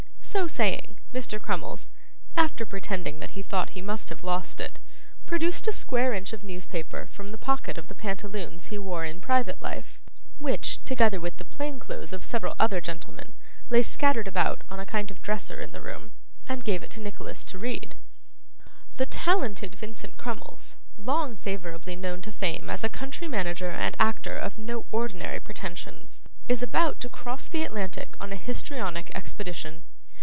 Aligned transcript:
So 0.31 0.47
saying, 0.47 0.97
Mr. 1.13 1.41
Crummles, 1.41 1.89
after 2.37 2.65
pretending 2.65 3.19
that 3.19 3.31
he 3.31 3.43
thought 3.43 3.71
he 3.71 3.81
must 3.81 4.07
have 4.07 4.23
lost 4.23 4.61
it, 4.61 4.79
produced 5.25 5.67
a 5.67 5.73
square 5.73 6.13
inch 6.13 6.31
of 6.31 6.41
newspaper 6.41 7.05
from 7.11 7.27
the 7.27 7.37
pocket 7.37 7.77
of 7.77 7.89
the 7.89 7.95
pantaloons 7.95 8.67
he 8.67 8.77
wore 8.77 9.03
in 9.03 9.19
private 9.19 9.61
life 9.61 9.99
(which, 10.39 10.85
together 10.85 11.19
with 11.19 11.35
the 11.35 11.43
plain 11.43 11.79
clothes 11.81 12.13
of 12.13 12.23
several 12.23 12.55
other 12.57 12.79
gentlemen, 12.79 13.33
lay 13.69 13.83
scattered 13.83 14.25
about 14.25 14.61
on 14.69 14.79
a 14.79 14.85
kind 14.85 15.11
of 15.11 15.21
dresser 15.21 15.59
in 15.59 15.73
the 15.73 15.81
room), 15.81 16.11
and 16.47 16.63
gave 16.63 16.81
it 16.81 16.91
to 16.91 17.01
Nicholas 17.01 17.43
to 17.43 17.57
read: 17.57 17.95
'The 18.95 19.07
talented 19.07 19.75
Vincent 19.75 20.15
Crummles, 20.15 20.77
long 20.97 21.35
favourably 21.35 21.97
known 21.97 22.21
to 22.21 22.31
fame 22.31 22.69
as 22.69 22.85
a 22.85 22.89
country 22.89 23.27
manager 23.27 23.69
and 23.69 23.97
actor 23.99 24.37
of 24.37 24.57
no 24.57 24.85
ordinary 24.93 25.41
pretensions, 25.41 26.21
is 26.47 26.63
about 26.63 27.01
to 27.01 27.09
cross 27.09 27.49
the 27.49 27.63
Atlantic 27.63 28.15
on 28.21 28.31
a 28.31 28.37
histrionic 28.37 29.11
expedition. 29.13 29.83